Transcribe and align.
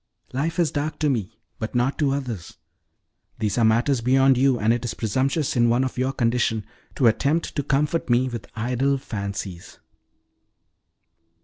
Life 0.33 0.57
is 0.57 0.71
dark 0.71 0.97
to 0.97 1.11
me, 1.11 1.37
but 1.59 1.75
not 1.75 1.99
to 1.99 2.09
others: 2.09 2.57
these 3.37 3.59
are 3.59 3.63
matters 3.63 4.01
beyond 4.01 4.35
you, 4.35 4.57
and 4.59 4.73
it 4.73 4.83
is 4.83 4.95
presumptuous 4.95 5.55
in 5.55 5.69
one 5.69 5.83
of 5.83 5.95
your 5.95 6.11
condition 6.11 6.65
to 6.95 7.05
attempt 7.05 7.55
to 7.55 7.61
comfort 7.61 8.09
me 8.09 8.27
with 8.27 8.47
idle 8.55 8.97
fancies." 8.97 9.77